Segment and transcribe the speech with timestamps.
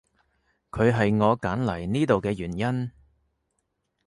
[0.71, 2.91] 佢係我揀嚟呢度嘅原因